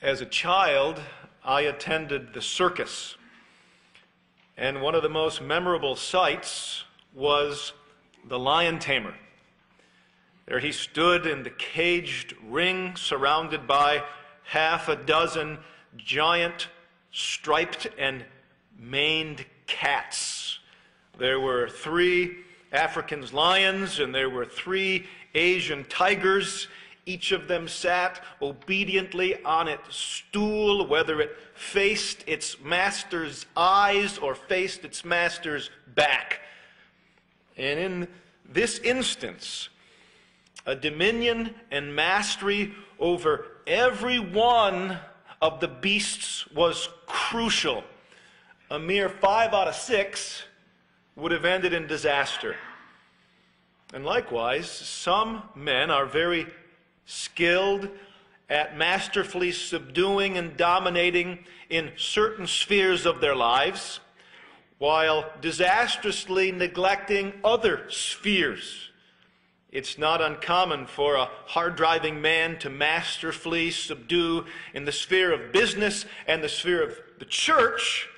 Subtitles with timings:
[0.00, 1.00] As a child,
[1.44, 3.16] I attended the circus.
[4.56, 7.72] And one of the most memorable sights was
[8.24, 9.14] the lion tamer.
[10.46, 14.04] There he stood in the caged ring, surrounded by
[14.44, 15.58] half a dozen
[15.96, 16.68] giant
[17.10, 18.24] striped and
[18.78, 20.60] maned cats.
[21.18, 22.36] There were three
[22.70, 26.68] African lions, and there were three Asian tigers.
[27.08, 34.34] Each of them sat obediently on its stool, whether it faced its master's eyes or
[34.34, 36.42] faced its master's back.
[37.56, 38.08] And in
[38.46, 39.70] this instance,
[40.66, 44.98] a dominion and mastery over every one
[45.40, 47.84] of the beasts was crucial.
[48.70, 50.42] A mere five out of six
[51.16, 52.54] would have ended in disaster.
[53.94, 56.46] And likewise, some men are very
[57.08, 57.88] skilled
[58.50, 61.38] at masterfully subduing and dominating
[61.70, 64.00] in certain spheres of their lives,
[64.76, 68.90] while disastrously neglecting other spheres.
[69.72, 75.52] It's not uncommon for a hard driving man to masterfully subdue in the sphere of
[75.52, 78.08] business and the sphere of the church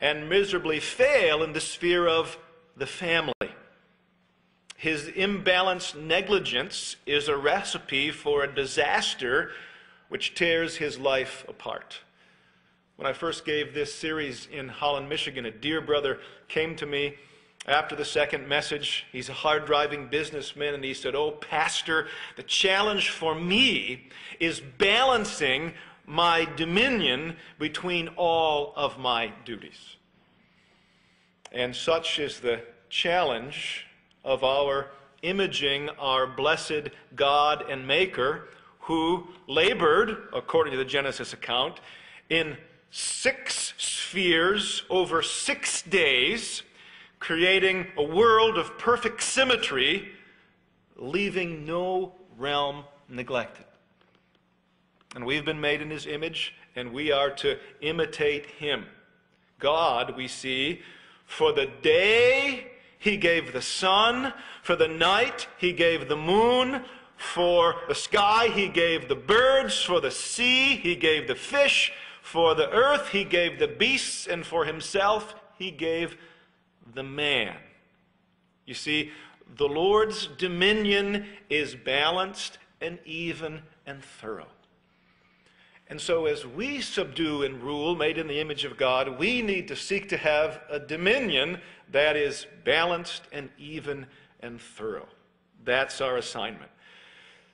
[0.00, 2.38] and miserably fail in the sphere of
[2.76, 3.32] the family.
[4.76, 9.50] His imbalanced negligence is a recipe for a disaster
[10.08, 12.00] which tears his life apart.
[12.96, 17.16] When I first gave this series in Holland, Michigan, a dear brother came to me
[17.66, 19.06] after the second message.
[19.12, 24.60] He's a hard driving businessman, and he said, Oh, Pastor, the challenge for me is
[24.60, 25.72] balancing
[26.06, 29.96] my dominion between all of my duties.
[31.50, 33.85] And such is the challenge
[34.26, 34.90] of our
[35.22, 38.48] imaging our blessed God and Maker
[38.80, 41.80] who labored, according to the Genesis account,
[42.28, 42.56] in
[42.90, 46.62] six spheres over six days,
[47.18, 50.08] creating a world of perfect symmetry,
[50.96, 53.64] leaving no realm neglected.
[55.14, 58.84] And we've been made in his image, and we are to imitate him.
[59.58, 60.82] God, we see,
[61.24, 64.32] for the day he gave the sun.
[64.62, 66.82] For the night, he gave the moon.
[67.16, 69.82] For the sky, he gave the birds.
[69.82, 71.92] For the sea, he gave the fish.
[72.22, 74.26] For the earth, he gave the beasts.
[74.26, 76.16] And for himself, he gave
[76.94, 77.56] the man.
[78.64, 79.12] You see,
[79.56, 84.48] the Lord's dominion is balanced and even and thorough.
[85.88, 89.68] And so, as we subdue and rule, made in the image of God, we need
[89.68, 91.60] to seek to have a dominion
[91.92, 94.06] that is balanced and even
[94.40, 95.08] and thorough.
[95.64, 96.70] That's our assignment.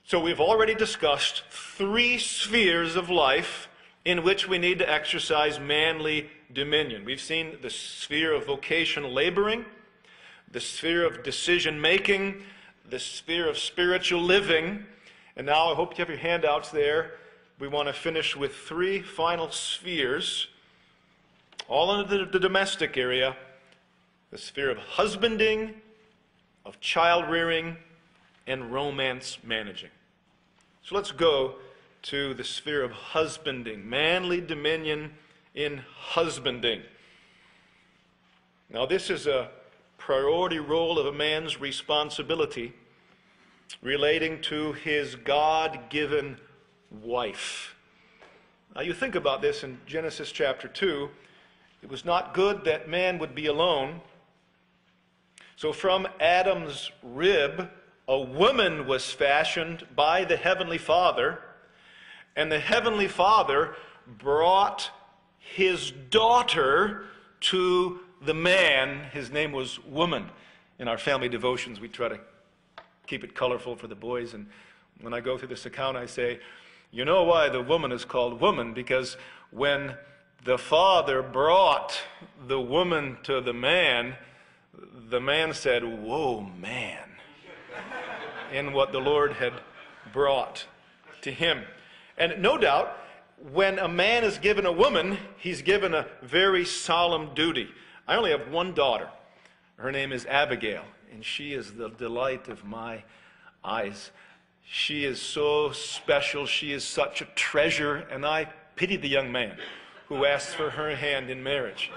[0.05, 3.69] So, we've already discussed three spheres of life
[4.05, 7.05] in which we need to exercise manly dominion.
[7.05, 9.65] We've seen the sphere of vocational laboring,
[10.51, 12.43] the sphere of decision making,
[12.91, 14.85] the sphere of spiritual living,
[15.37, 17.13] and now I hope you have your handouts there
[17.63, 20.49] we want to finish with three final spheres,
[21.69, 23.37] all in the, the domestic area
[24.33, 25.75] the sphere of husbanding,
[26.65, 27.77] of child rearing,
[28.47, 29.91] and romance managing.
[30.83, 31.57] So let's go
[32.05, 35.13] to the sphere of husbanding, manly dominion
[35.55, 36.81] in husbanding.
[38.71, 39.51] Now, this is a
[39.99, 42.73] priority role of a man's responsibility
[43.83, 46.39] relating to his God given
[47.03, 47.75] wife.
[48.75, 51.11] Now, you think about this in Genesis chapter 2.
[51.83, 54.01] It was not good that man would be alone.
[55.57, 57.69] So, from Adam's rib,
[58.09, 61.39] a woman was fashioned by the Heavenly Father,
[62.35, 63.75] and the Heavenly Father
[64.07, 64.91] brought
[65.39, 67.05] his daughter
[67.41, 69.05] to the man.
[69.13, 70.31] His name was Woman.
[70.79, 72.19] In our family devotions, we try to
[73.07, 74.35] keep it colorful for the boys.
[74.35, 74.47] And
[75.01, 76.41] when I go through this account, I say,
[76.91, 78.75] you know why the woman is called woman?
[78.75, 79.17] Because
[79.51, 79.95] when
[80.45, 82.01] the father brought
[82.47, 84.17] the woman to the man,
[85.09, 87.09] the man said, Whoa, man,
[88.53, 89.53] in what the Lord had
[90.13, 90.67] brought
[91.23, 91.63] to him.
[92.19, 92.99] And no doubt,
[93.53, 97.69] when a man is given a woman, he's given a very solemn duty.
[98.07, 99.09] I only have one daughter.
[99.77, 103.03] Her name is Abigail, and she is the delight of my
[103.65, 104.11] eyes.
[104.65, 106.47] She is so special.
[106.47, 108.07] She is such a treasure.
[108.11, 109.59] And I pity the young man
[110.07, 111.91] who asks for her hand in marriage.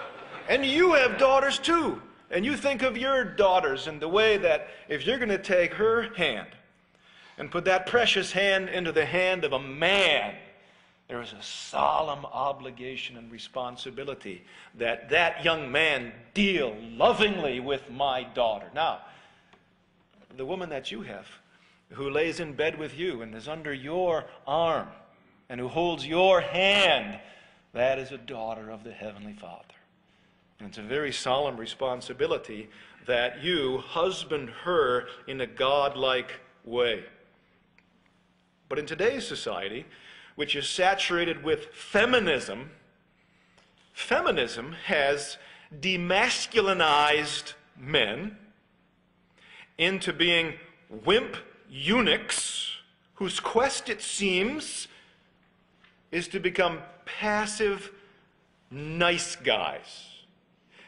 [0.49, 2.01] And you have daughters too.
[2.31, 5.73] And you think of your daughters in the way that if you're going to take
[5.75, 6.47] her hand
[7.37, 10.35] and put that precious hand into the hand of a man,
[11.07, 14.43] there is a solemn obligation and responsibility
[14.75, 18.67] that that young man deal lovingly with my daughter.
[18.73, 19.01] Now,
[20.35, 21.27] the woman that you have,
[21.91, 24.87] who lays in bed with you and is under your arm
[25.47, 27.19] and who holds your hand,
[27.73, 29.74] that is a daughter of the Heavenly Father.
[30.59, 32.69] And it's a very solemn responsibility
[33.07, 37.03] that you husband her in a godlike way.
[38.67, 39.85] But in today's society,
[40.35, 42.71] which is saturated with feminism,
[43.93, 45.37] feminism has
[45.79, 48.37] demasculinized men
[49.77, 50.53] into being
[50.89, 51.35] wimp
[51.69, 52.71] eunuchs
[53.15, 54.87] whose quest, it seems,
[56.11, 57.91] is to become passive,
[58.69, 60.14] nice guys.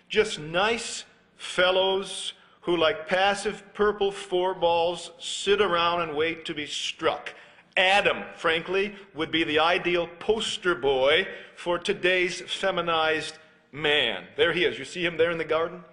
[0.10, 1.04] Just nice
[1.36, 7.34] fellows who, like passive purple four balls, sit around and wait to be struck.
[7.76, 13.38] Adam, frankly, would be the ideal poster boy for today's feminized
[13.72, 14.26] man.
[14.36, 14.80] There he is.
[14.80, 15.84] You see him there in the garden?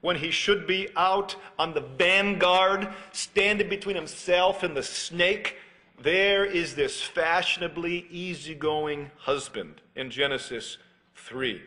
[0.00, 5.56] When he should be out on the vanguard, standing between himself and the snake,
[6.02, 10.78] there is this fashionably easygoing husband in Genesis
[11.14, 11.62] 3.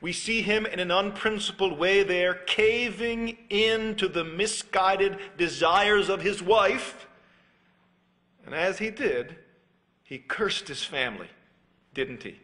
[0.00, 6.22] We see him in an unprincipled way there, caving in to the misguided desires of
[6.22, 7.06] his wife
[8.50, 9.36] and as he did,
[10.02, 11.28] he cursed his family,
[11.94, 12.40] didn't he?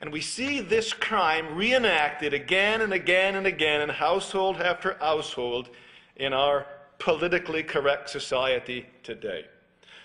[0.00, 5.70] And we see this crime reenacted again and again and again in household after household
[6.14, 6.66] in our
[7.00, 9.46] politically correct society today.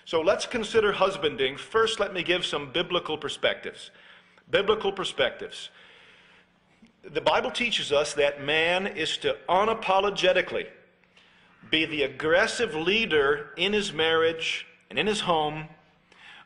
[0.04, 1.56] So let's consider husbanding.
[1.56, 3.92] First, let me give some biblical perspectives.
[4.50, 5.70] Biblical perspectives.
[7.12, 10.66] The Bible teaches us that man is to unapologetically
[11.70, 15.68] be the aggressive leader in his marriage and in his home,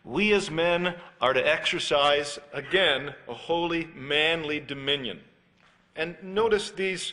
[0.05, 5.21] we as men are to exercise, again, a holy, manly dominion.
[5.97, 7.13] And notice these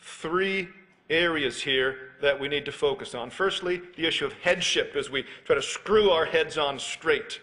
[0.00, 0.68] three
[1.10, 3.30] areas here that we need to focus on.
[3.30, 7.40] Firstly, the issue of headship as we try to screw our heads on straight.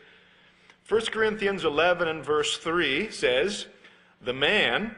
[0.88, 3.68] 1 Corinthians 11 and verse 3 says,
[4.22, 4.96] The man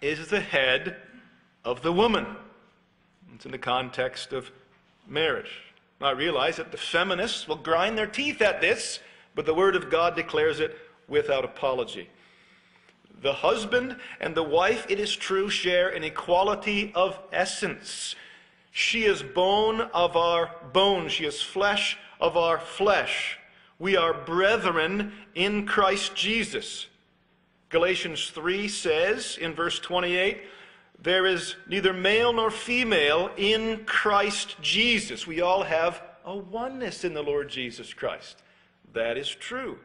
[0.00, 0.96] is the head
[1.64, 2.26] of the woman.
[3.34, 4.50] It's in the context of
[5.06, 5.50] marriage.
[6.00, 9.00] I realize that the feminists will grind their teeth at this,
[9.34, 10.76] but the Word of God declares it
[11.08, 12.08] without apology.
[13.22, 18.14] The husband and the wife, it is true, share an equality of essence.
[18.70, 23.38] She is bone of our bone, she is flesh of our flesh.
[23.78, 26.86] We are brethren in Christ Jesus.
[27.70, 30.42] Galatians 3 says in verse 28
[31.02, 35.26] there is neither male nor female in Christ Jesus.
[35.26, 38.42] We all have a oneness in the Lord Jesus Christ.
[38.92, 39.78] That is true.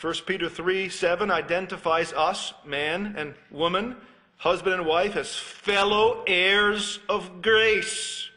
[0.00, 3.96] 1 Peter 3 7 identifies us, man and woman,
[4.38, 8.28] husband and wife, as fellow heirs of grace.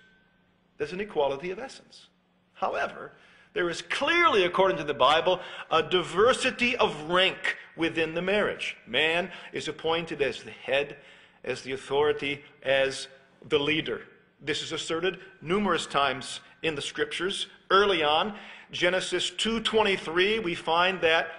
[0.77, 2.09] There's an equality of essence.
[2.53, 3.13] However,
[3.53, 5.39] there is clearly, according to the Bible,
[5.71, 8.77] a diversity of rank within the marriage.
[8.87, 10.97] Man is appointed as the head
[11.43, 13.07] as the authority, as
[13.47, 14.01] the leader.
[14.41, 17.47] This is asserted numerous times in the scriptures.
[17.69, 18.37] Early on,
[18.71, 21.31] Genesis 2:23, we find that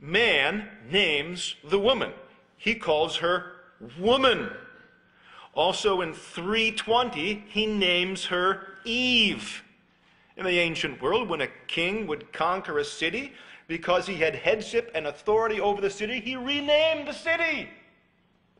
[0.00, 2.12] man names the woman.
[2.56, 3.52] He calls her
[3.98, 4.50] woman.
[5.54, 9.64] Also in 320, he names her Eve.
[10.36, 13.34] In the ancient world, when a king would conquer a city,
[13.70, 17.68] because he had headship and authority over the city, he renamed the city.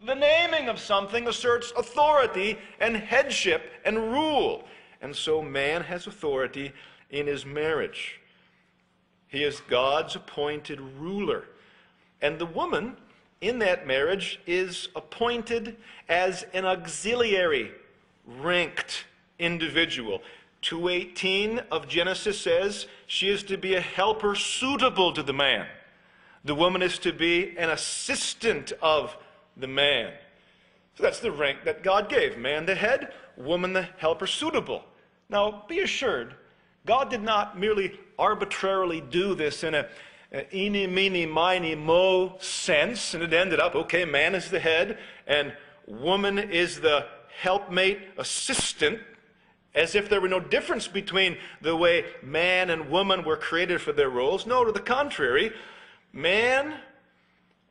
[0.07, 4.63] The naming of something asserts authority and headship and rule.
[5.03, 6.71] And so man has authority
[7.11, 8.21] in his marriage.
[9.27, 11.43] He is God's appointed ruler.
[12.23, 12.97] And the woman
[13.41, 15.77] in that marriage is appointed
[16.09, 17.73] as an auxiliary,
[18.25, 19.07] ranked
[19.41, 20.23] individual.
[20.63, 25.67] 218 of Genesis says she is to be a helper suitable to the man.
[26.45, 29.17] The woman is to be an assistant of
[29.57, 30.13] the man.
[30.97, 34.85] So that's the rank that God gave man the head, woman the helper suitable.
[35.29, 36.35] Now, be assured,
[36.87, 39.87] God did not merely arbitrarily do this in a,
[40.53, 45.53] eeny, meeny, miny, mo sense, and it ended up, okay, man is the head, and
[45.87, 47.07] woman is the
[47.41, 49.01] helpmate assistant,
[49.75, 53.93] as if there were no difference between the way man and woman were created for
[53.93, 54.47] their roles.
[54.47, 55.53] No, to the contrary,
[56.13, 56.75] man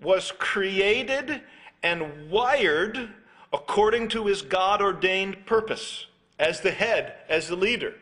[0.01, 1.41] was created
[1.83, 3.09] and wired
[3.51, 6.05] according to his God ordained purpose
[6.37, 7.95] as the head, as the leader.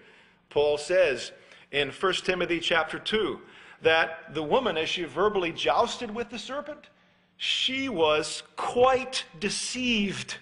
[0.50, 1.32] Paul says
[1.72, 3.39] in 1 Timothy chapter 2
[3.82, 6.89] that the woman, as she verbally jousted with the serpent,
[7.38, 10.38] she was quite deceived.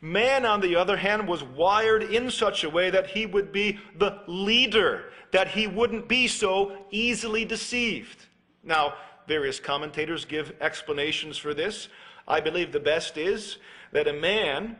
[0.00, 3.78] Man, on the other hand, was wired in such a way that he would be
[3.96, 8.26] the leader, that he wouldn't be so easily deceived.
[8.62, 8.94] Now,
[9.26, 11.88] various commentators give explanations for this.
[12.28, 13.56] I believe the best is
[13.92, 14.76] that a man,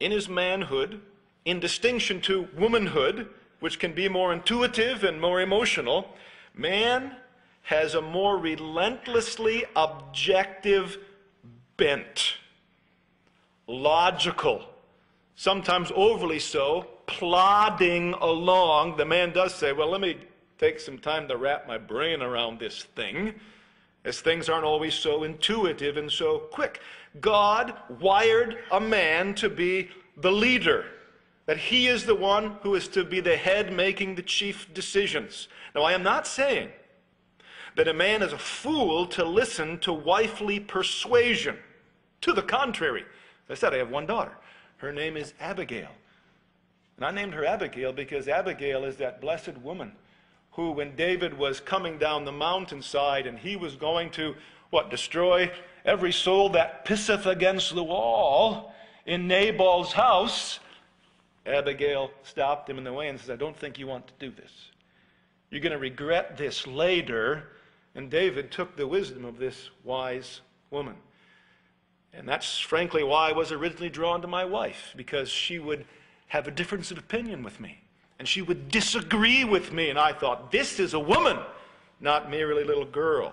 [0.00, 1.00] in his manhood,
[1.44, 3.28] in distinction to womanhood,
[3.60, 6.14] which can be more intuitive and more emotional,
[6.54, 7.16] man
[7.62, 10.98] has a more relentlessly objective
[11.76, 12.34] bent
[13.68, 14.64] logical,
[15.36, 18.96] sometimes overly so, plodding along.
[18.96, 20.16] The man does say, Well, let me
[20.58, 23.34] take some time to wrap my brain around this thing,
[24.04, 26.80] as things aren't always so intuitive and so quick.
[27.20, 30.86] God wired a man to be the leader,
[31.46, 35.48] that he is the one who is to be the head making the chief decisions.
[35.74, 36.70] Now, I am not saying
[37.76, 41.56] that a man is a fool to listen to wifely persuasion.
[42.22, 43.04] To the contrary,
[43.50, 44.32] I said, I have one daughter.
[44.78, 45.90] Her name is Abigail.
[46.96, 49.92] And I named her Abigail because Abigail is that blessed woman
[50.52, 54.34] who, when David was coming down the mountainside and he was going to,
[54.70, 55.50] what, destroy
[55.84, 58.74] every soul that pisseth against the wall
[59.06, 60.58] in Nabal's house,
[61.46, 64.34] Abigail stopped him in the way and says, I don't think you want to do
[64.34, 64.52] this.
[65.50, 67.44] You're going to regret this later.
[67.94, 70.40] And David took the wisdom of this wise
[70.70, 70.96] woman.
[72.18, 75.86] And that's frankly why I was originally drawn to my wife, because she would
[76.26, 77.80] have a difference of opinion with me.
[78.18, 79.88] And she would disagree with me.
[79.88, 81.38] And I thought, this is a woman,
[82.00, 83.32] not merely a little girl.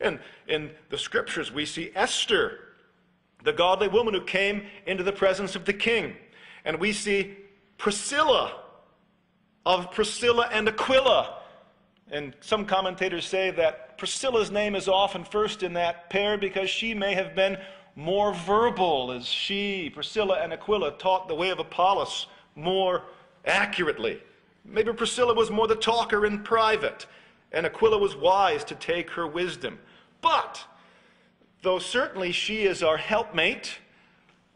[0.00, 2.60] And in the scriptures, we see Esther,
[3.42, 6.14] the godly woman who came into the presence of the king.
[6.64, 7.36] And we see
[7.78, 8.60] Priscilla,
[9.66, 11.38] of Priscilla and Aquila.
[12.12, 16.94] And some commentators say that Priscilla's name is often first in that pair because she
[16.94, 17.58] may have been
[18.00, 23.02] more verbal as she, Priscilla and Aquila, taught the way of Apollos more
[23.44, 24.22] accurately.
[24.64, 27.06] Maybe Priscilla was more the talker in private,
[27.52, 29.78] and Aquila was wise to take her wisdom.
[30.22, 30.64] But,
[31.62, 33.78] though certainly she is our helpmate,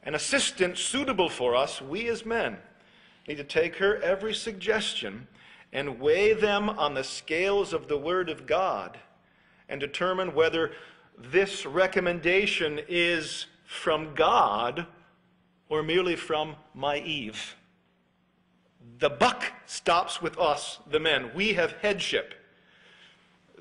[0.04, 2.56] an assistant suitable for us, we as men
[3.28, 5.28] need to take her every suggestion
[5.70, 8.98] and weigh them on the scales of the Word of God
[9.68, 10.72] and determine whether
[11.18, 14.86] this recommendation is from God
[15.68, 17.56] or merely from my Eve.
[18.98, 21.30] The buck stops with us, the men.
[21.34, 22.34] We have headship.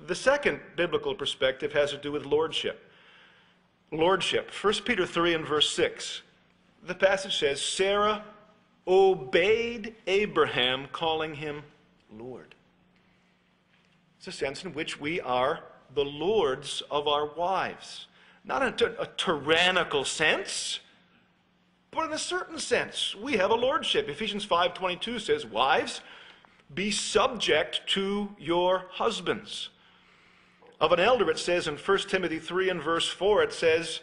[0.06, 2.92] The second biblical perspective has to do with lordship.
[3.92, 4.52] Lordship.
[4.52, 6.22] 1 Peter 3 and verse 6.
[6.86, 8.24] The passage says, Sarah
[8.88, 11.64] obeyed Abraham, calling him
[12.12, 12.56] Lord.
[14.18, 18.08] It's a sense in which we are the lords of our wives.
[18.46, 20.80] Not in a, tyrannical sense,
[21.92, 23.16] but in a certain sense.
[23.16, 24.10] We have a lordship.
[24.10, 26.02] Ephesians 5.22 says, Wives,
[26.74, 29.70] be subject to your husbands.
[30.82, 34.02] Of an elder, it says in 1 Timothy 3 and verse 4, it says,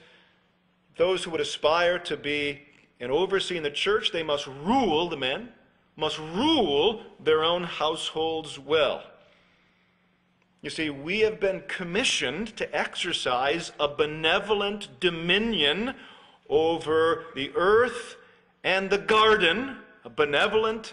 [0.97, 2.63] Those who would aspire to be
[3.01, 5.51] an overseer in the church, they must rule, the men,
[5.97, 9.03] must rule their own households well.
[10.63, 15.95] You see, we have been commissioned to exercise a benevolent dominion
[16.51, 18.17] over the earth
[18.63, 20.93] and the garden, a benevolent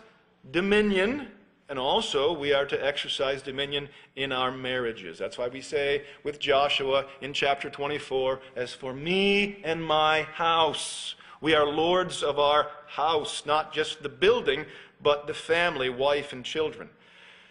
[0.52, 1.28] dominion,
[1.68, 5.18] and also we are to exercise dominion in our marriages.
[5.18, 11.16] That's why we say with Joshua in chapter 24, As for me and my house,
[11.42, 14.66] we are lords of our house, not just the building,
[15.04, 16.90] but the family, wife, and children.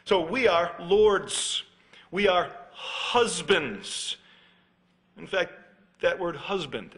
[0.07, 1.65] So we are lords.
[2.11, 4.17] We are husbands.
[5.19, 5.53] In fact,
[6.01, 6.91] that word husband,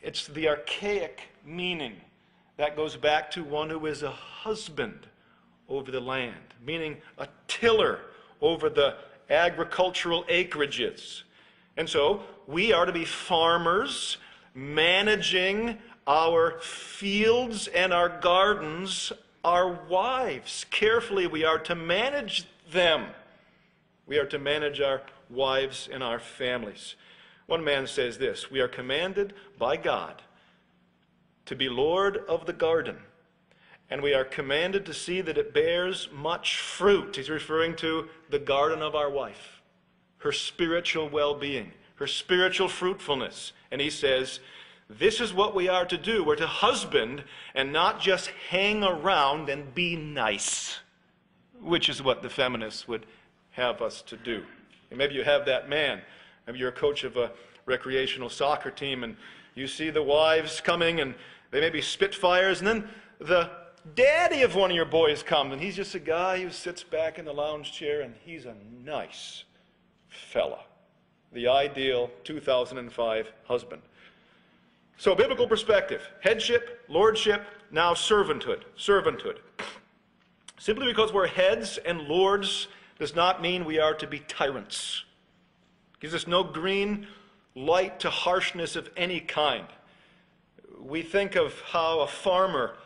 [0.00, 1.94] it's the archaic meaning.
[2.56, 5.06] That goes back to one who is a husband
[5.68, 8.00] over the land, meaning a tiller
[8.40, 8.96] over the
[9.30, 11.22] agricultural acreages.
[11.76, 14.18] And so we are to be farmers
[14.54, 19.12] managing our fields and our gardens,
[19.42, 20.66] our wives.
[20.70, 23.06] Carefully, we are to manage them.
[24.06, 26.96] We are to manage our wives and our families.
[27.46, 30.22] One man says this We are commanded by God
[31.46, 32.98] to be Lord of the garden,
[33.90, 37.16] and we are commanded to see that it bears much fruit.
[37.16, 39.62] He's referring to the garden of our wife,
[40.18, 43.52] her spiritual well being, her spiritual fruitfulness.
[43.70, 44.40] And he says,
[44.88, 46.24] This is what we are to do.
[46.24, 50.80] We're to husband and not just hang around and be nice,
[51.60, 53.06] which is what the feminists would
[53.54, 54.44] have us to do.
[54.90, 56.00] And maybe you have that man.
[56.46, 57.32] Maybe you're a coach of a
[57.66, 59.16] recreational soccer team and
[59.54, 61.14] you see the wives coming and
[61.50, 62.88] they may be spitfires, and then
[63.20, 63.48] the
[63.94, 67.16] daddy of one of your boys comes and he's just a guy who sits back
[67.16, 69.44] in the lounge chair and he's a nice
[70.08, 70.64] fella.
[71.32, 73.82] The ideal 2005 husband.
[74.96, 78.62] So, biblical perspective headship, lordship, now servanthood.
[78.76, 79.38] Servanthood.
[80.58, 82.66] Simply because we're heads and lords
[82.98, 85.04] does not mean we are to be tyrants.
[85.94, 87.06] It gives us no green
[87.54, 89.66] light to harshness of any kind.
[90.80, 92.76] We think of how a farmer,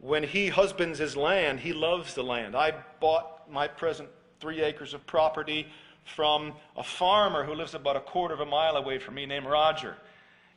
[0.00, 2.56] when he husbands his land, he loves the land.
[2.56, 4.08] I bought my present
[4.40, 5.66] three acres of property
[6.04, 9.46] from a farmer who lives about a quarter of a mile away from me named
[9.46, 9.96] Roger.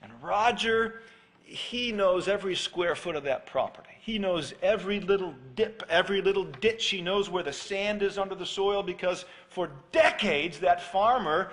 [0.02, 1.02] And Roger,
[1.44, 3.91] he knows every square foot of that property.
[4.02, 6.88] He knows every little dip, every little ditch.
[6.88, 11.52] He knows where the sand is under the soil because for decades that farmer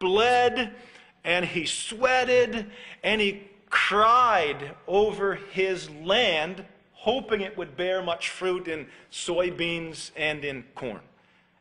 [0.00, 0.74] bled
[1.22, 2.68] and he sweated
[3.04, 10.44] and he cried over his land, hoping it would bear much fruit in soybeans and
[10.44, 11.00] in corn.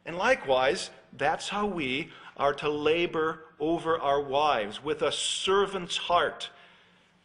[0.03, 6.49] And likewise, that's how we are to labor over our wives with a servant's heart.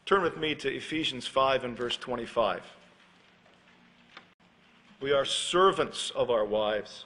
[0.04, 2.62] Turn with me to Ephesians 5 and verse 25.
[5.00, 7.04] We are servants of our wives.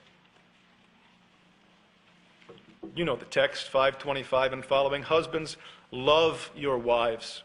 [2.97, 5.03] You know the text, 525 and following.
[5.03, 5.59] Husbands,
[5.91, 7.43] love your wives,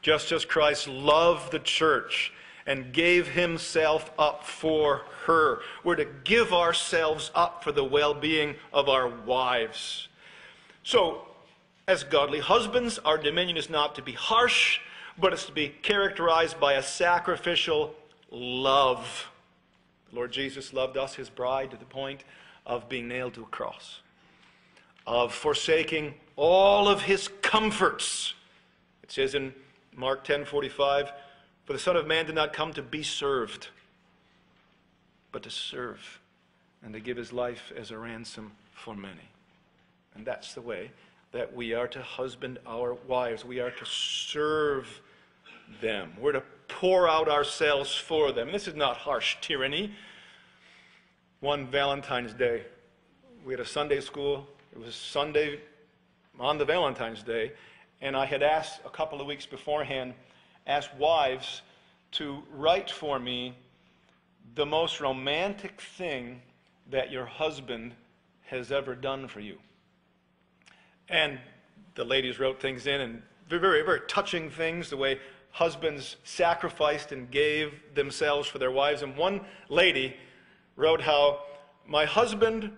[0.00, 2.32] just as Christ loved the church
[2.66, 5.60] and gave himself up for her.
[5.84, 10.08] We're to give ourselves up for the well being of our wives.
[10.82, 11.28] So,
[11.86, 14.80] as godly husbands, our dominion is not to be harsh,
[15.18, 17.94] but it's to be characterized by a sacrificial
[18.30, 19.30] love.
[20.14, 22.24] Lord Jesus loved us, his bride, to the point
[22.64, 24.00] of being nailed to a cross
[25.06, 28.34] of forsaking all of his comforts.
[29.02, 29.54] It says in
[29.92, 31.12] Mark 10:45,
[31.66, 33.68] "For the Son of Man did not come to be served,
[35.30, 36.20] but to serve
[36.82, 39.28] and to give his life as a ransom for many."
[40.14, 40.92] And that's the way
[41.32, 43.44] that we are to husband our wives.
[43.44, 45.02] We are to serve
[45.80, 46.14] them.
[46.18, 46.42] We're to
[46.80, 48.50] pour out ourselves for them.
[48.50, 49.92] This is not harsh tyranny.
[51.40, 52.62] One Valentine's Day,
[53.44, 55.60] we had a Sunday school it was Sunday
[56.40, 57.52] on the Valentine's Day,
[58.00, 60.14] and I had asked a couple of weeks beforehand,
[60.66, 61.62] asked wives
[62.12, 63.54] to write for me
[64.56, 66.42] the most romantic thing
[66.90, 67.94] that your husband
[68.46, 69.58] has ever done for you.
[71.08, 71.38] And
[71.94, 75.20] the ladies wrote things in, and very, very, touching things, the way
[75.54, 79.02] husbands sacrificed and gave themselves for their wives.
[79.02, 80.16] And one lady
[80.74, 81.42] wrote how
[81.86, 82.72] my husband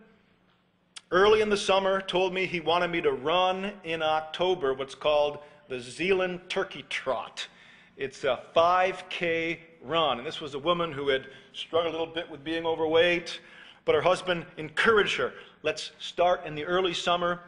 [1.11, 5.39] early in the summer told me he wanted me to run in October what's called
[5.71, 7.49] the Zeeland Turkey Trot.
[7.97, 10.19] It's a 5K run.
[10.19, 13.41] And this was a woman who had struggled a little bit with being overweight,
[13.87, 15.33] but her husband encouraged her.
[15.63, 17.41] Let's start in the early summer,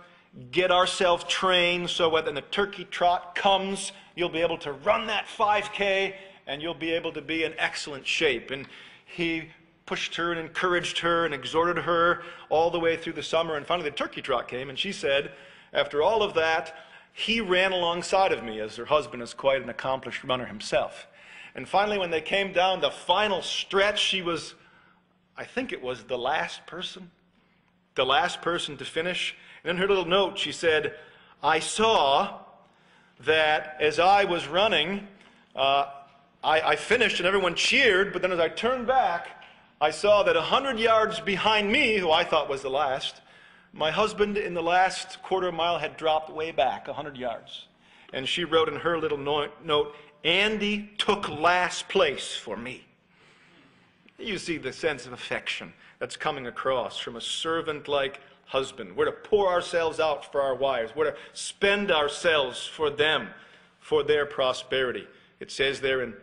[0.52, 5.26] get ourselves trained so when the turkey trot comes, you'll be able to run that
[5.26, 6.12] 5K
[6.48, 8.50] and you'll be able to be in excellent shape.
[8.50, 8.66] And
[9.07, 9.50] he
[9.87, 13.54] pushed her and encouraged her and exhorted her all the way through the summer.
[13.54, 15.31] And finally, the turkey trot came, and she said,
[15.72, 16.74] after all of that,
[17.12, 21.07] he ran alongside of me, as her husband is quite an accomplished runner himself.
[21.54, 24.54] And finally, when they came down the final stretch, she was,
[25.37, 27.12] I think it was the last person,
[27.94, 29.37] the last person to finish.
[29.62, 30.94] And in her little note, she said,
[31.40, 32.40] I saw
[33.24, 35.07] that as I was running,
[35.57, 35.87] uh,
[36.42, 39.44] I, I finished and everyone cheered, but then as I turned back,
[39.81, 43.20] I saw that a hundred yards behind me, who I thought was the last,
[43.72, 47.66] my husband in the last quarter mile had dropped way back a hundred yards.
[48.12, 52.85] And she wrote in her little note, Andy took last place for me.
[54.18, 58.96] You see the sense of affection that's coming across from a servant like husband.
[58.96, 63.28] We're to pour ourselves out for our wives, we're to spend ourselves for them,
[63.78, 65.06] for their prosperity.
[65.40, 66.14] It says there in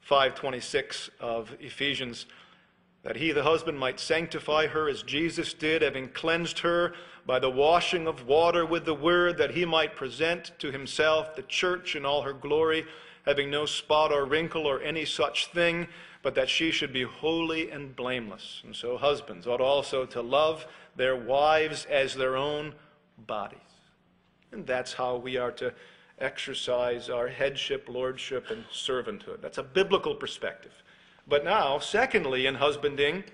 [0.00, 2.26] 526 of Ephesians
[3.02, 6.92] that he, the husband, might sanctify her as Jesus did, having cleansed her
[7.26, 11.42] by the washing of water with the word, that he might present to himself the
[11.42, 12.84] church in all her glory,
[13.24, 15.86] having no spot or wrinkle or any such thing,
[16.22, 18.62] but that she should be holy and blameless.
[18.64, 22.74] And so husbands ought also to love their wives as their own
[23.26, 23.58] bodies.
[24.52, 25.72] And that's how we are to
[26.18, 29.40] exercise our headship, lordship, and servanthood.
[29.40, 30.72] That's a biblical perspective.
[31.26, 33.24] But now, secondly, in husbanding,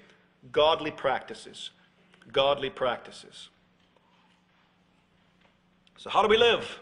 [0.53, 1.71] godly practices.
[2.31, 3.49] godly practices.
[5.97, 6.79] So, how do we live?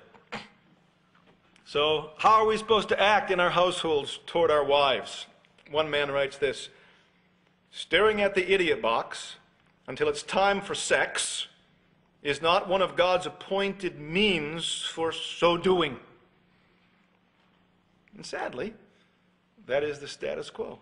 [1.65, 5.27] So, how are we supposed to act in our households toward our wives?
[5.71, 6.69] One man writes this
[7.71, 9.37] Staring at the idiot box
[9.89, 11.47] until it's time for sex
[12.23, 15.97] is not one of God's appointed means for so doing.
[18.17, 18.75] And sadly,
[19.67, 20.79] that is the status quo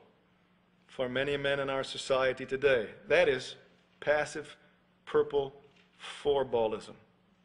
[0.87, 2.88] for many men in our society today.
[3.09, 3.57] That is
[4.01, 4.57] passive
[5.05, 5.53] purple
[6.23, 6.95] fourballism,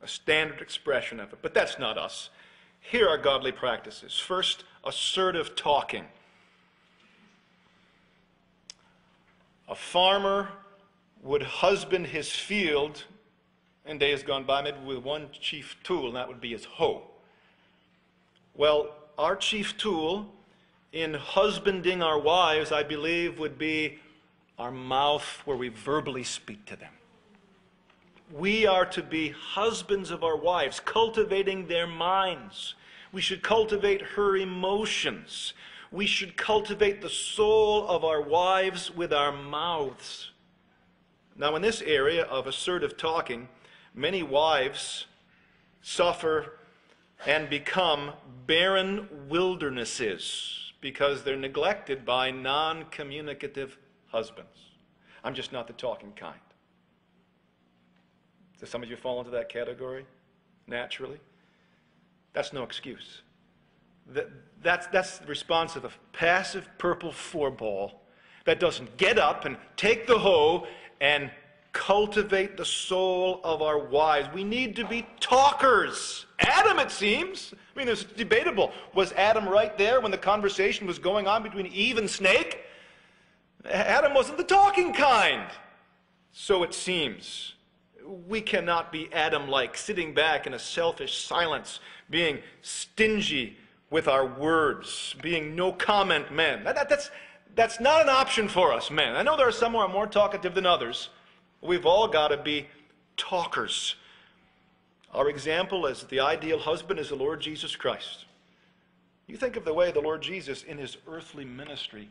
[0.02, 1.40] a standard expression of it.
[1.42, 2.30] But that's not us.
[2.80, 4.18] Here are godly practices.
[4.18, 6.06] First, assertive talking.
[9.68, 10.50] A farmer
[11.22, 13.04] would husband his field
[13.86, 17.04] in days gone by, maybe with one chief tool, and that would be his hoe.
[18.56, 20.32] Well, our chief tool
[20.92, 24.00] in husbanding our wives, I believe, would be
[24.58, 26.92] our mouth where we verbally speak to them.
[28.32, 32.76] We are to be husbands of our wives, cultivating their minds.
[33.12, 35.54] We should cultivate her emotions.
[35.92, 40.32] We should cultivate the soul of our wives with our mouths.
[41.40, 43.48] Now, in this area of assertive talking,
[43.96, 45.06] many wives
[45.82, 46.60] suffer
[47.26, 48.12] and become
[48.46, 54.74] barren wildernesses because they're neglected by non communicative husbands.
[55.24, 56.36] I'm just not the talking kind.
[58.60, 60.06] Do some of you fall into that category
[60.68, 61.20] naturally?
[62.34, 63.22] That's no excuse.
[64.08, 64.30] That,
[64.62, 68.02] that's, that's the response of a passive purple four ball
[68.44, 70.68] that doesn't get up and take the hoe
[71.02, 71.32] and
[71.72, 74.28] cultivate the soul of our wives.
[74.34, 76.26] We need to be talkers.
[76.40, 77.54] Adam, it seems.
[77.54, 78.72] I mean, it's debatable.
[78.94, 82.62] Was Adam right there when the conversation was going on between Eve and snake?
[83.66, 85.48] Adam wasn't the talking kind.
[86.32, 87.54] So it seems.
[88.28, 93.58] We cannot be Adam like, sitting back in a selfish silence, being stingy
[93.92, 96.64] with our words, being no comment men.
[96.64, 97.12] That, that, that's,
[97.56, 99.16] that's not an option for us, men.
[99.16, 101.10] I know there are some who are more talkative than others.
[101.62, 102.68] We've all got to be
[103.18, 103.96] talkers.
[105.14, 108.26] Our example as the ideal husband is the Lord Jesus Christ.
[109.28, 112.10] You think of the way the Lord Jesus, in his earthly ministry,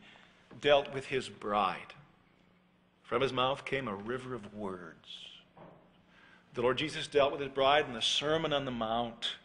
[0.61, 1.93] dealt with his bride.
[3.03, 5.25] From his mouth came a river of words.
[6.53, 9.35] The Lord Jesus dealt with his bride in the Sermon on the Mount.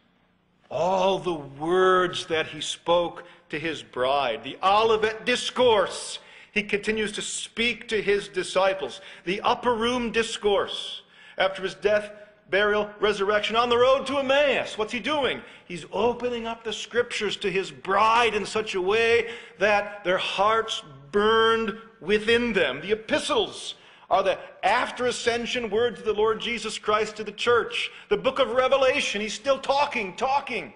[0.71, 6.19] All the words that he spoke to his bride, the Olivet Discourse,
[6.53, 9.01] he continues to speak to his disciples.
[9.25, 11.03] The upper room discourse
[11.37, 12.13] after his death,
[12.49, 14.79] burial, resurrection on the road to Emmaus.
[14.79, 15.43] What's he doing?
[15.67, 20.83] He's opening up the scriptures to his bride in such a way that their hearts
[21.11, 22.81] burned within them.
[22.81, 23.75] The epistles
[24.09, 27.91] are the after ascension words of the Lord Jesus Christ to the church.
[28.11, 30.73] The book of Revelation, he's still talking, talking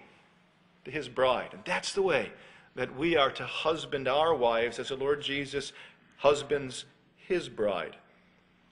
[0.84, 1.50] to his bride.
[1.52, 2.32] And that's the way
[2.78, 5.72] that we are to husband our wives as the Lord Jesus
[6.18, 6.84] husbands
[7.16, 7.96] his bride.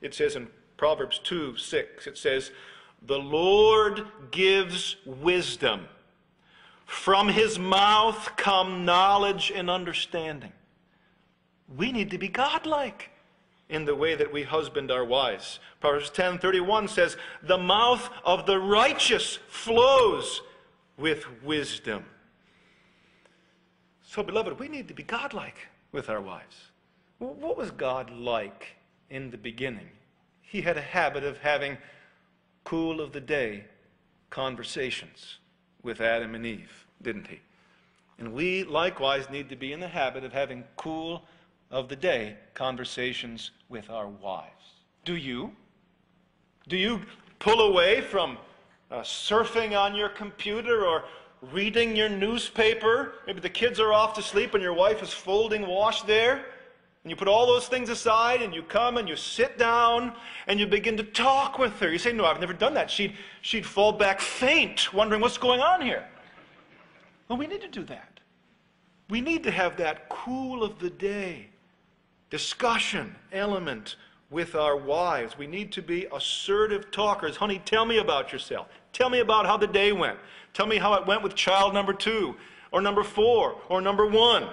[0.00, 2.52] It says in Proverbs 2 6, it says,
[3.04, 5.88] The Lord gives wisdom.
[6.84, 10.52] From his mouth come knowledge and understanding.
[11.76, 13.10] We need to be godlike
[13.68, 15.58] in the way that we husband our wives.
[15.80, 20.42] Proverbs 10:31 says, "The mouth of the righteous flows
[20.96, 22.04] with wisdom."
[24.16, 26.70] So, beloved, we need to be godlike with our wives.
[27.18, 28.68] What was God like
[29.10, 29.90] in the beginning?
[30.40, 31.76] He had a habit of having
[32.64, 33.64] cool of the day
[34.30, 35.36] conversations
[35.82, 37.40] with Adam and Eve, didn't he?
[38.18, 41.24] And we likewise need to be in the habit of having cool
[41.70, 44.80] of the day conversations with our wives.
[45.04, 45.52] Do you?
[46.68, 47.02] Do you
[47.38, 48.38] pull away from
[48.90, 51.04] uh, surfing on your computer or
[51.52, 53.14] reading your newspaper.
[53.26, 56.44] Maybe the kids are off to sleep and your wife is folding wash there.
[57.04, 60.12] And you put all those things aside and you come and you sit down
[60.48, 61.92] and you begin to talk with her.
[61.92, 62.90] You say, No, I've never done that.
[62.90, 66.04] She'd, she'd fall back faint, wondering what's going on here.
[67.28, 68.20] Well, we need to do that.
[69.08, 71.46] We need to have that cool of the day
[72.28, 73.96] discussion element
[74.30, 75.38] with our wives.
[75.38, 77.36] We need to be assertive talkers.
[77.36, 78.66] Honey, tell me about yourself.
[78.92, 80.18] Tell me about how the day went.
[80.56, 82.34] Tell me how it went with child number two,
[82.72, 84.48] or number four, or number one.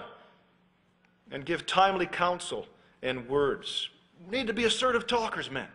[1.32, 2.68] And give timely counsel
[3.02, 3.88] and words.
[4.30, 5.70] We need to be assertive talkers, men.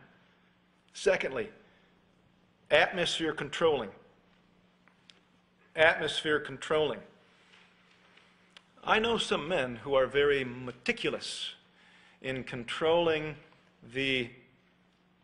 [0.93, 1.49] Secondly,
[2.71, 3.89] atmosphere controlling.
[5.75, 7.01] Atmosphere controlling.
[8.85, 11.55] I know some men who are very meticulous
[12.21, 13.35] in controlling
[13.95, 14.29] the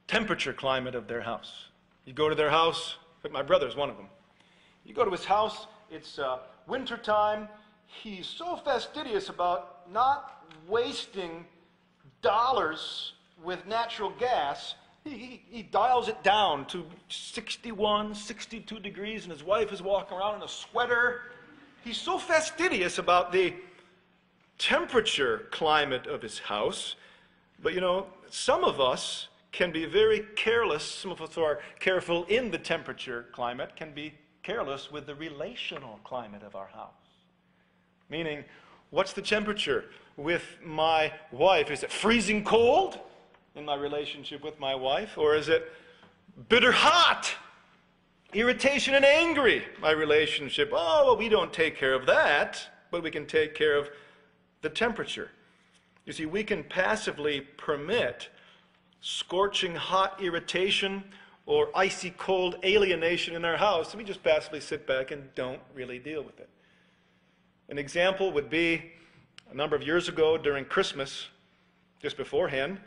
[0.08, 1.66] temperature climate of their house.
[2.06, 2.96] You go to their house,
[3.30, 4.06] my brother's one of them.
[4.84, 7.48] You go to his house, it's uh, wintertime.
[7.86, 11.44] He's so fastidious about not wasting
[12.22, 14.74] dollars with natural gas.
[15.04, 20.16] He, he, he, dials it down to 61, 62 degrees, and his wife is walking
[20.16, 21.20] around in a sweater.
[21.84, 23.54] He's so fastidious about the
[24.58, 26.96] temperature climate of his house.
[27.62, 30.82] But you know, some of us can be very careless.
[30.82, 35.14] Some of us who are careful in the temperature climate can be careless with the
[35.14, 36.92] relational climate of our house.
[38.08, 38.44] Meaning,
[38.90, 41.70] what's the temperature with my wife?
[41.70, 43.00] Is it freezing cold
[43.56, 45.16] in my relationship with my wife?
[45.18, 45.72] Or is it
[46.48, 47.34] bitter hot?
[48.34, 50.70] Irritation and angry, my relationship.
[50.72, 53.88] Oh, well, we don't take care of that, but we can take care of
[54.60, 55.30] the temperature.
[56.04, 58.28] You see, we can passively permit
[59.00, 61.04] scorching hot irritation
[61.46, 65.60] or icy cold alienation in our house, and we just passively sit back and don't
[65.74, 66.48] really deal with it.
[67.68, 68.92] An example would be
[69.50, 71.28] a number of years ago during Christmas,
[72.00, 72.78] just beforehand,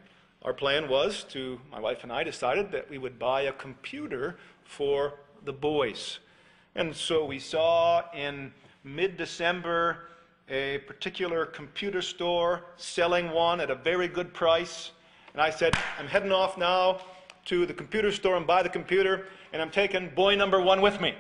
[0.44, 4.38] our plan was to, my wife and I decided that we would buy a computer
[4.64, 6.20] for the boys.
[6.76, 10.10] And so we saw in mid December
[10.48, 14.92] a particular computer store selling one at a very good price.
[15.34, 17.02] And I said, I'm heading off now
[17.48, 21.00] to the computer store and buy the computer, and I'm taking boy number one with
[21.00, 21.16] me,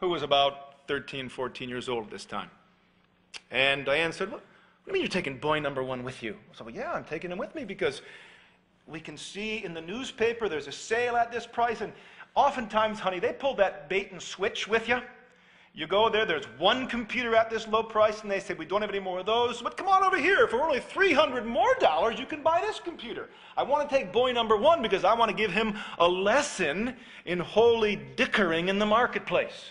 [0.00, 2.50] who was about 13, 14 years old at this time.
[3.50, 4.46] And Diane said, What, do
[4.86, 6.34] you mean you're taking boy number one with you?
[6.34, 8.02] I said, Well, yeah, I'm taking him with me because
[8.86, 11.92] we can see in the newspaper there's a sale at this price, and
[12.34, 15.00] oftentimes, honey, they pull that bait and switch with you.
[15.74, 18.82] You go there, there's one computer at this low price, and they say, We don't
[18.82, 20.46] have any more of those, but come on over here.
[20.46, 23.30] For only 300 more dollars, you can buy this computer.
[23.56, 26.94] I want to take boy number one because I want to give him a lesson
[27.24, 29.70] in holy dickering in the marketplace.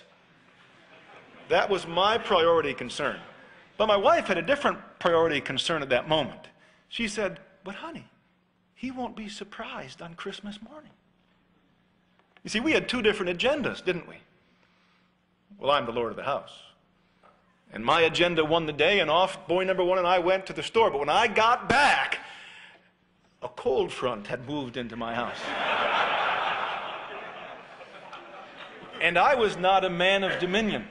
[1.50, 3.20] That was my priority concern.
[3.78, 6.48] But my wife had a different priority concern at that moment.
[6.90, 8.08] She said, But honey,
[8.74, 10.92] he won't be surprised on Christmas morning.
[12.44, 14.16] You see, we had two different agendas, didn't we?
[15.60, 16.52] Well, I'm the Lord of the house.
[17.74, 20.54] And my agenda won the day, and off boy number one and I went to
[20.54, 20.92] the store.
[20.92, 22.20] But when I got back,
[23.42, 25.38] a cold front had moved into my house.
[29.02, 30.88] and I was not a man of dominion.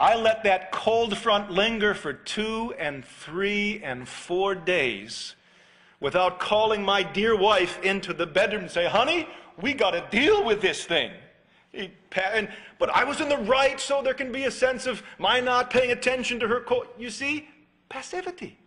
[0.00, 5.34] I let that cold front linger for two and three and four days
[6.00, 9.28] without calling my dear wife into the bedroom and say, honey,
[9.60, 11.10] we got to deal with this thing.
[11.72, 15.40] And, but I was in the right, so there can be a sense of my
[15.40, 16.60] not paying attention to her.
[16.60, 17.48] Co- you see,
[17.88, 18.58] passivity.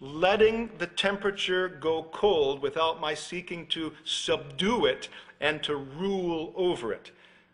[0.00, 5.08] Letting the temperature go cold without my seeking to subdue it
[5.40, 7.10] and to rule over it.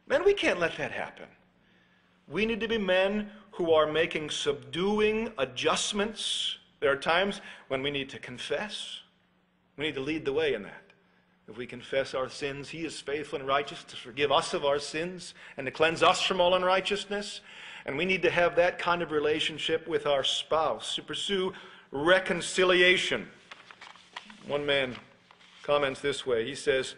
[0.06, 1.26] Men, we can't let that happen.
[2.28, 6.58] We need to be men who are making subduing adjustments.
[6.80, 9.00] There are times when we need to confess.
[9.76, 10.83] We need to lead the way in that.
[11.48, 14.78] If we confess our sins, He is faithful and righteous to forgive us of our
[14.78, 17.40] sins and to cleanse us from all unrighteousness.
[17.84, 21.52] And we need to have that kind of relationship with our spouse to pursue
[21.90, 23.28] reconciliation.
[24.46, 24.96] One man
[25.62, 26.94] comments this way He says,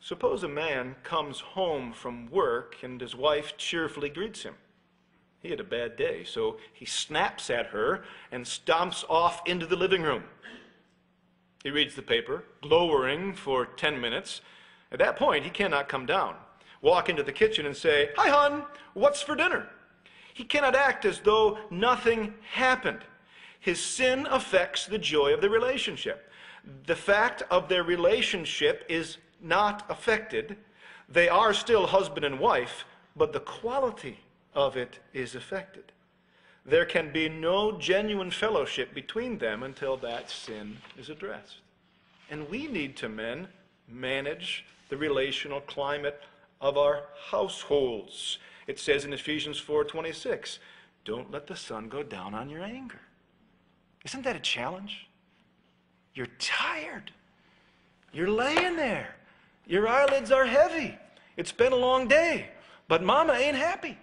[0.00, 4.54] Suppose a man comes home from work and his wife cheerfully greets him.
[5.40, 9.76] He had a bad day, so he snaps at her and stomps off into the
[9.76, 10.24] living room.
[11.64, 14.42] He reads the paper, glowering for 10 minutes.
[14.92, 16.36] At that point, he cannot come down,
[16.82, 19.66] walk into the kitchen and say, Hi, hon, what's for dinner?
[20.34, 23.00] He cannot act as though nothing happened.
[23.58, 26.30] His sin affects the joy of the relationship.
[26.84, 30.58] The fact of their relationship is not affected.
[31.08, 32.84] They are still husband and wife,
[33.16, 34.20] but the quality
[34.54, 35.92] of it is affected
[36.64, 41.56] there can be no genuine fellowship between them until that sin is addressed.
[42.30, 43.48] And we need to, men,
[43.88, 46.22] manage the relational climate
[46.60, 48.38] of our households.
[48.66, 50.58] It says in Ephesians 4:26,
[51.04, 53.00] "Don't let the sun go down on your anger."
[54.04, 55.06] Isn't that a challenge?
[56.14, 57.12] You're tired.
[58.12, 59.16] You're laying there.
[59.66, 60.96] Your eyelids are heavy.
[61.36, 62.50] It's been a long day,
[62.86, 63.98] but mama ain't happy.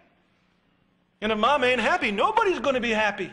[1.21, 3.31] And if mom ain't happy, nobody's going to be happy.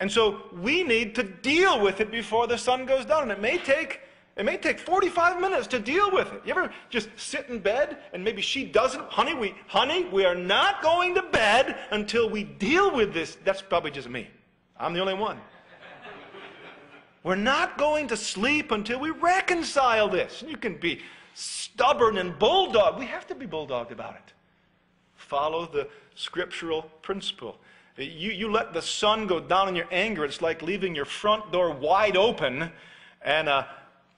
[0.00, 3.22] And so we need to deal with it before the sun goes down.
[3.24, 4.00] And it may take
[4.36, 6.40] it may take 45 minutes to deal with it.
[6.46, 9.04] You ever just sit in bed and maybe she doesn't?
[9.10, 13.36] Honey, we honey, we are not going to bed until we deal with this.
[13.44, 14.30] That's probably just me.
[14.78, 15.38] I'm the only one.
[17.22, 20.42] We're not going to sleep until we reconcile this.
[20.46, 21.02] You can be
[21.34, 22.98] stubborn and bulldog.
[22.98, 24.32] We have to be bulldog about it.
[25.30, 27.56] Follow the scriptural principle.
[27.96, 31.52] You, you let the sun go down in your anger, it's like leaving your front
[31.52, 32.72] door wide open,
[33.22, 33.68] and a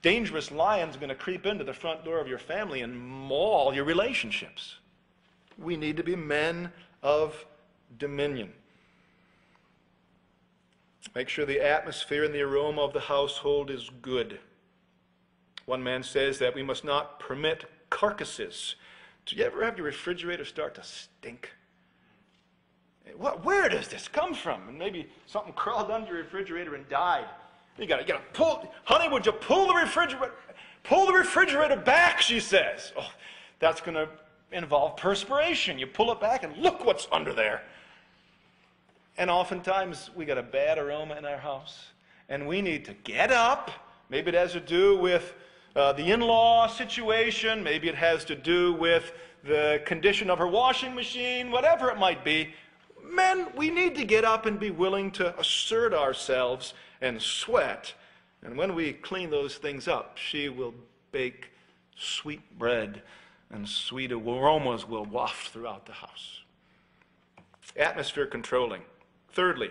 [0.01, 3.83] dangerous lion's going to creep into the front door of your family and maul your
[3.83, 4.77] relationships.
[5.59, 6.71] We need to be men
[7.03, 7.45] of
[7.99, 8.51] dominion.
[11.13, 14.39] Make sure the atmosphere and the aroma of the household is good.
[15.67, 18.77] One man says that we must not permit carcasses.
[19.25, 21.51] Do you ever have your refrigerator start to stink?
[23.17, 24.67] What, where does this come from?
[24.67, 27.25] And maybe something crawled under your refrigerator and died.
[27.77, 30.33] You got to you gotta pull, honey, would you pull the refrigerator,
[30.83, 32.21] pull the refrigerator back?
[32.21, 32.93] She says.
[32.97, 33.09] Oh,
[33.59, 34.09] that's to
[34.51, 35.79] involve perspiration.
[35.79, 37.63] You pull it back and look what's under there.
[39.17, 41.87] And oftentimes we got a bad aroma in our house,
[42.29, 43.71] and we need to get up.
[44.09, 45.33] Maybe it has to do with
[45.75, 49.11] uh, the in law situation, maybe it has to do with
[49.43, 52.53] the condition of her washing machine, whatever it might be.
[53.03, 57.93] Men, we need to get up and be willing to assert ourselves and sweat.
[58.43, 60.73] And when we clean those things up, she will
[61.11, 61.49] bake
[61.97, 63.01] sweet bread
[63.51, 66.41] and sweet aromas will waft throughout the house.
[67.75, 68.81] Atmosphere controlling.
[69.31, 69.69] Thirdly,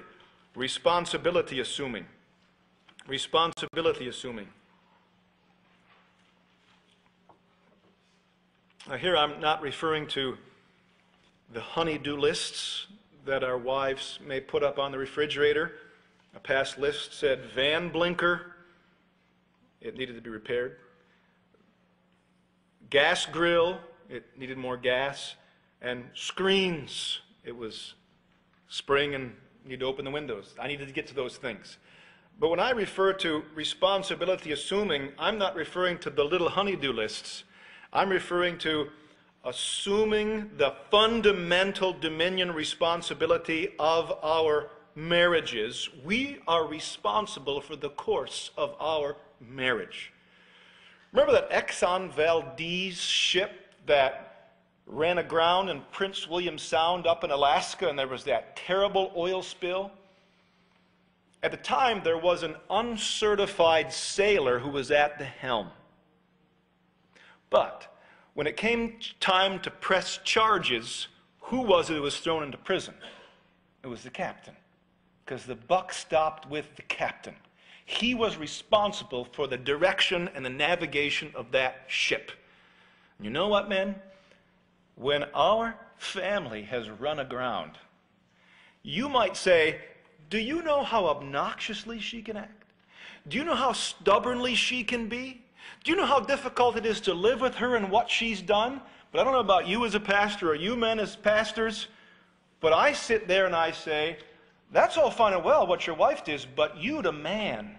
[0.55, 2.07] responsibility assuming.
[3.07, 4.49] Responsibility assuming.
[8.89, 10.37] Now, here I'm not referring to
[11.53, 12.87] the honeydew lists
[13.25, 15.73] that our wives may put up on the refrigerator.
[16.35, 18.57] A past list said van blinker,
[19.81, 20.77] it needed to be repaired.
[22.91, 25.37] Gas grill, it needed more gas.
[25.81, 27.95] And screens, it was
[28.69, 29.33] spring and
[29.65, 30.55] Need to open the windows.
[30.61, 31.79] I needed to get to those things.
[32.39, 37.45] But when I refer to responsibility assuming, I'm not referring to the little honeydew lists.
[37.93, 38.89] I'm referring to
[39.45, 45.91] assuming the fundamental dominion responsibility of our marriages.
[46.03, 50.11] We are responsible for the course of our marriage.
[51.13, 54.53] Remember that Exxon Valdez ship that
[54.87, 59.43] ran aground in Prince William Sound up in Alaska, and there was that terrible oil
[59.43, 59.91] spill.
[61.43, 65.69] At the time, there was an uncertified sailor who was at the helm.
[67.53, 67.87] But
[68.35, 71.07] when it came time to press charges,
[71.43, 72.95] who was it who was thrown into prison?
[73.85, 74.57] It was the captain,
[75.25, 77.37] because the buck stopped with the captain.
[77.85, 82.33] He was responsible for the direction and the navigation of that ship.
[83.21, 83.95] You know what, men?
[84.97, 87.73] when our family has run aground,
[88.83, 89.81] you might say,
[90.31, 92.65] Do you know how obnoxiously she can act?
[93.29, 95.43] Do you know how stubbornly she can be?
[95.85, 98.81] Do you know how difficult it is to live with her and what she's done?
[99.11, 101.89] But I don't know about you as a pastor or you men as pastors,
[102.61, 104.19] but I sit there and I say,
[104.73, 107.77] That's all fine and well what your wife does, but you, the man,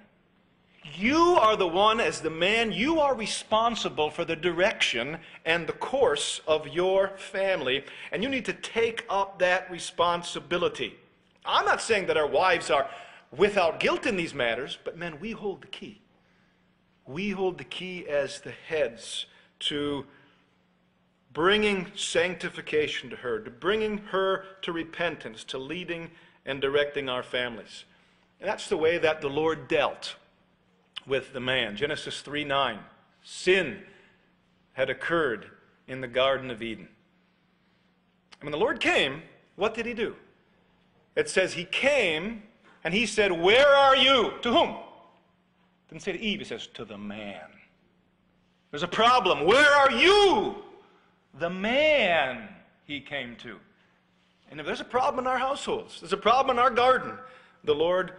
[0.95, 5.73] you are the one, as the man, you are responsible for the direction and the
[5.73, 10.95] course of your family, and you need to take up that responsibility.
[11.45, 12.89] I'm not saying that our wives are
[13.35, 16.02] without guilt in these matters, but men, we hold the key.
[17.05, 19.25] We hold the key as the heads
[19.59, 20.05] to
[21.33, 26.11] bringing sanctification to her, to bringing her to repentance, to leading
[26.45, 27.85] and directing our families.
[28.39, 30.15] And that's the way that the Lord dealt
[31.07, 31.75] with the man.
[31.75, 32.79] Genesis 3 9.
[33.23, 33.81] Sin
[34.73, 35.49] had occurred
[35.87, 36.87] in the Garden of Eden.
[38.39, 39.21] And when the Lord came,
[39.55, 40.15] what did he do?
[41.15, 42.43] It says he came
[42.83, 44.33] and he said, Where are you?
[44.41, 44.75] To whom?
[45.93, 47.45] Didn't say to Eve, it says to the man.
[48.71, 49.45] There's a problem.
[49.45, 50.55] Where are you?
[51.35, 52.49] The man
[52.85, 53.59] he came to.
[54.49, 57.15] And if there's a problem in our households, there's a problem in our garden,
[57.63, 58.13] the Lord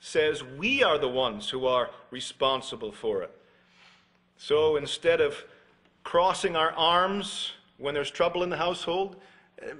[0.00, 3.38] says we are the ones who are responsible for it.
[4.38, 5.36] So instead of
[6.04, 9.16] crossing our arms when there's trouble in the household,
[9.60, 9.72] eh,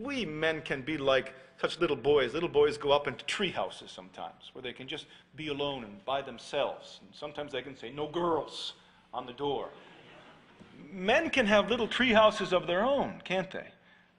[0.00, 1.32] we men can be like
[1.62, 2.34] such little boys.
[2.34, 5.06] Little boys go up into tree houses sometimes where they can just
[5.36, 6.98] be alone and by themselves.
[7.00, 8.74] And sometimes they can say, No girls
[9.14, 9.68] on the door.
[10.92, 13.68] Men can have little tree houses of their own, can't they?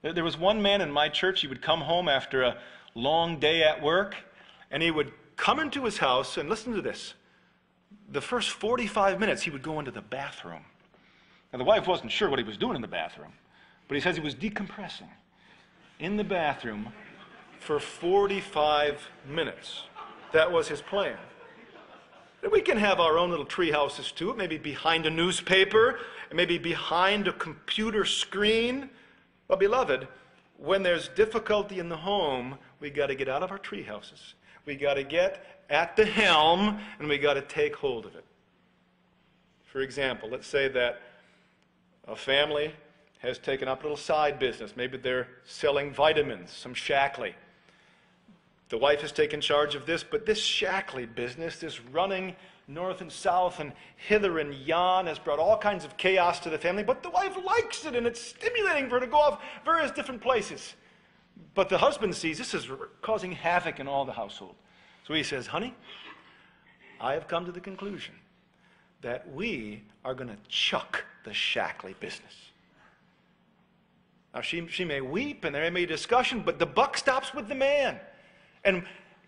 [0.00, 2.56] There was one man in my church, he would come home after a
[2.94, 4.16] long day at work
[4.70, 7.12] and he would come into his house and listen to this.
[8.10, 10.64] The first 45 minutes, he would go into the bathroom.
[11.52, 13.32] And the wife wasn't sure what he was doing in the bathroom,
[13.86, 15.08] but he says he was decompressing
[15.98, 16.92] in the bathroom
[17.64, 19.84] for 45 minutes.
[20.32, 21.16] That was his plan.
[22.52, 25.98] We can have our own little tree houses too, maybe behind a newspaper,
[26.30, 28.90] it may be behind a computer screen.
[29.48, 30.06] But, beloved,
[30.58, 34.34] when there's difficulty in the home, we got to get out of our tree houses.
[34.66, 38.24] We got to get at the helm and we got to take hold of it.
[39.64, 41.00] For example, let's say that
[42.06, 42.72] a family
[43.20, 44.74] has taken up a little side business.
[44.76, 47.32] Maybe they're selling vitamins, some Shaklee.
[48.68, 52.34] The wife has taken charge of this, but this Shaklee business, this running
[52.66, 56.58] north and south and hither and yon, has brought all kinds of chaos to the
[56.58, 56.82] family.
[56.82, 60.22] But the wife likes it, and it's stimulating for her to go off various different
[60.22, 60.74] places.
[61.54, 62.68] But the husband sees this is
[63.02, 64.54] causing havoc in all the household.
[65.06, 65.74] So he says, Honey,
[67.00, 68.14] I have come to the conclusion
[69.02, 72.34] that we are going to chuck the Shaklee business.
[74.34, 77.46] Now, she, she may weep and there may be discussion, but the buck stops with
[77.46, 78.00] the man.
[78.64, 78.84] And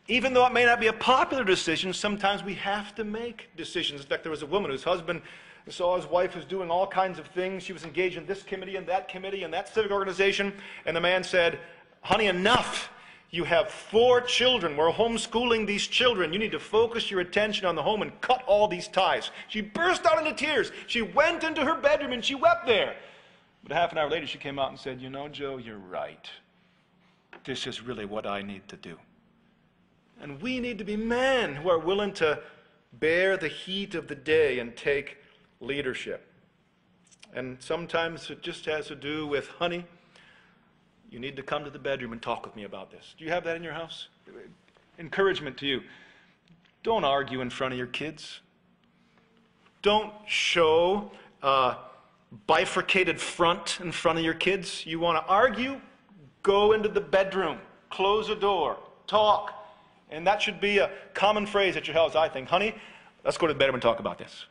[0.09, 4.01] even though it may not be a popular decision, sometimes we have to make decisions.
[4.01, 5.23] In fact, there was a woman whose husband
[5.69, 7.65] saw his wife was doing all kinds of things.
[7.65, 10.53] She was engaged in this committee and that committee and that civic organization.
[10.85, 11.59] And the man said,
[12.03, 12.91] Honey, enough.
[13.31, 14.77] You have four children.
[14.77, 16.33] We're homeschooling these children.
[16.33, 19.33] You need to focus your attention on the home and cut all these ties.
[19.49, 20.71] She burst out into tears.
[20.87, 22.95] She went into her bedroom and she wept there.
[23.65, 26.31] But half an hour later, she came out and said, You know, Joe, you're right.
[27.43, 28.97] This is really what I need to do.
[30.21, 32.41] And we need to be men who are willing to
[32.95, 35.19] bear the heat of the day and take
[35.61, 36.27] leadership.
[37.35, 39.85] And sometimes it just has to do with, honey,
[41.11, 43.15] you need to come to the bedroom and talk with me about this.
[43.19, 44.09] Do you have that in your house?
[44.99, 45.83] Encouragement to you.
[46.83, 48.41] Don't argue in front of your kids.
[49.83, 51.11] Don't show
[51.43, 51.77] a
[52.47, 54.87] bifurcated front in front of your kids.
[54.87, 55.81] You want to argue?
[56.43, 57.59] Go into the bedroom,
[57.91, 59.53] close the door, talk.
[60.11, 62.49] And that should be a common phrase at your house, I think.
[62.49, 62.75] Honey,
[63.25, 64.47] let's go to the bedroom and talk about this.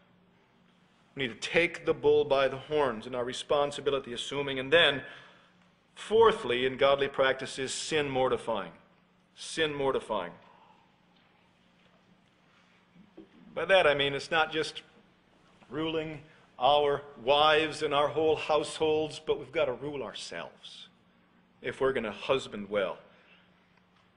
[1.15, 4.59] We need to take the bull by the horns in our responsibility assuming.
[4.59, 5.01] And then,
[5.95, 8.71] fourthly, in godly practice is sin mortifying.
[9.35, 10.31] Sin mortifying.
[13.53, 14.81] By that I mean it's not just
[15.69, 16.19] ruling
[16.59, 20.89] our wives and our whole households, but we've got to rule ourselves
[21.61, 22.97] if we're going to husband well.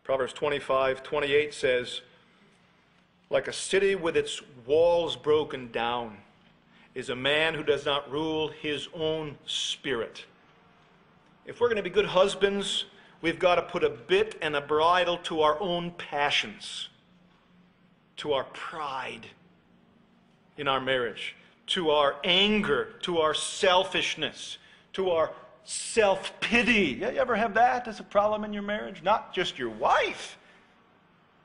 [0.09, 2.01] Proverbs 25, 28 says,
[3.29, 6.17] Like a city with its walls broken down
[6.95, 10.25] is a man who does not rule his own spirit.
[11.45, 12.87] If we're going to be good husbands,
[13.21, 16.89] we've got to put a bit and a bridle to our own passions,
[18.17, 19.27] to our pride
[20.57, 21.37] in our marriage,
[21.67, 24.57] to our anger, to our selfishness,
[24.95, 25.33] to our
[25.69, 26.97] self pity.
[26.99, 29.03] You ever have that as a problem in your marriage?
[29.03, 30.39] Not just your wife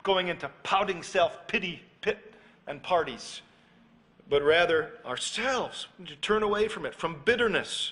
[0.02, 2.34] going into pouting self pity pit
[2.66, 3.42] and parties,
[4.30, 7.92] but rather ourselves to turn away from it, from bitterness.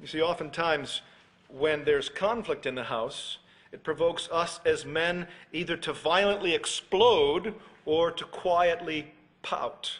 [0.00, 1.02] You see, oftentimes
[1.48, 3.38] when there's conflict in the house,
[3.72, 7.52] it provokes us as men either to violently explode
[7.84, 9.98] or to quietly pout.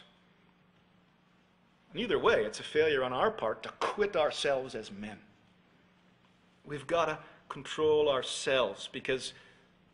[1.91, 5.17] And either way, it's a failure on our part to quit ourselves as men.
[6.65, 7.17] We've got to
[7.47, 9.33] control ourselves because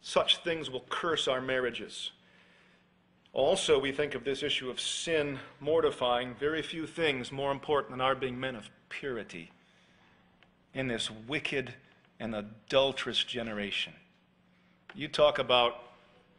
[0.01, 2.11] such things will curse our marriages.
[3.33, 8.01] Also, we think of this issue of sin mortifying, very few things more important than
[8.01, 9.51] our being men of purity
[10.73, 11.73] in this wicked
[12.19, 13.93] and adulterous generation.
[14.93, 15.81] You talk about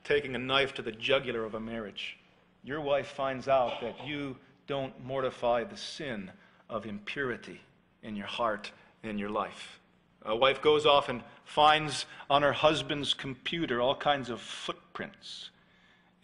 [0.05, 2.19] taking a knife to the jugular of a marriage.
[2.63, 4.37] Your wife finds out that you
[4.67, 6.31] don't mortify the sin
[6.69, 7.61] of impurity
[8.03, 8.71] in your heart
[9.03, 9.81] in your life.
[10.25, 15.51] A wife goes off and finds on her husband's computer all kinds of footprints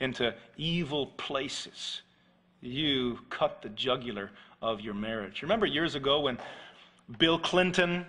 [0.01, 2.03] into evil places.
[2.61, 4.31] You cut the jugular
[4.61, 5.43] of your marriage.
[5.43, 6.39] Remember years ago when
[7.19, 8.07] Bill Clinton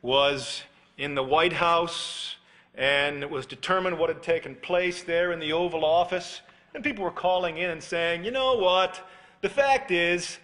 [0.00, 0.62] was
[0.96, 2.36] in the White House
[2.74, 6.40] and it was determined what had taken place there in the Oval Office?
[6.74, 9.06] And people were calling in and saying, you know what?
[9.44, 10.38] The fact is,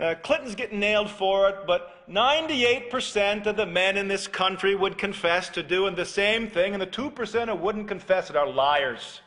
[0.00, 4.96] uh, Clinton's getting nailed for it, but 98% of the men in this country would
[4.96, 9.20] confess to doing the same thing, and the 2% who wouldn't confess it are liars.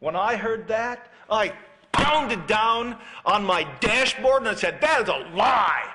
[0.00, 1.54] When I heard that, I
[1.92, 5.90] pounded down on my dashboard and I said, That is a lie.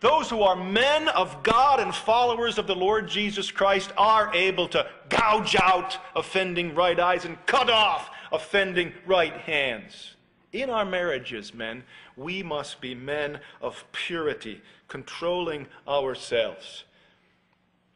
[0.00, 4.66] Those who are men of God and followers of the Lord Jesus Christ are able
[4.68, 10.12] to gouge out offending right eyes and cut off offending right hands.
[10.52, 11.84] In our marriages, men,
[12.16, 16.84] we must be men of purity, controlling ourselves.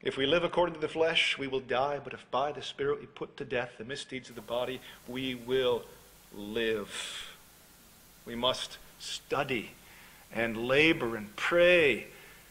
[0.02, 3.00] If we live according to the flesh, we will die, but if by the Spirit
[3.00, 5.84] we put to death the misdeeds of the body, we will
[6.34, 7.30] live.
[8.24, 9.72] We must study
[10.32, 12.06] and labor and pray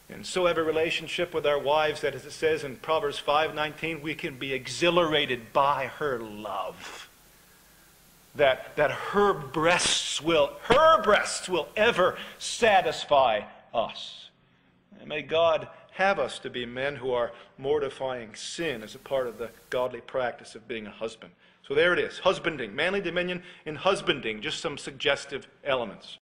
[0.07, 4.01] and so have a relationship with our wives that as it says in Proverbs 5:19
[4.01, 7.04] we can be exhilarated by her love
[8.35, 13.41] that that her breasts will her breasts will ever satisfy
[13.73, 14.29] us.
[14.99, 19.27] And may God have us to be men who are mortifying sin as a part
[19.27, 21.31] of the godly practice of being a husband.
[21.67, 26.19] So there it is husbanding manly dominion in husbanding just some suggestive elements